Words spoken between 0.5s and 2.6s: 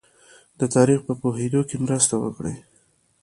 د تاریخ په پوهېدو کې مرسته وکړي.